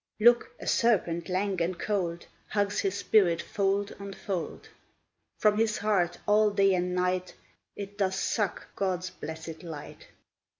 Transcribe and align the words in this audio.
Look! 0.19 0.49
a 0.59 0.65
serpent 0.65 1.29
lank 1.29 1.61
and 1.61 1.77
cold 1.77 2.25
Hugs 2.47 2.79
his 2.79 2.97
spirit 2.97 3.39
fold 3.39 3.95
on 3.99 4.13
fold; 4.13 4.67
From 5.37 5.57
his 5.59 5.77
heart, 5.77 6.17
all 6.27 6.49
day 6.49 6.73
and 6.73 6.95
night, 6.95 7.35
It 7.75 7.99
doth 7.99 8.15
suck 8.15 8.65
God's 8.75 9.11
blessed 9.11 9.61
light. 9.61 10.07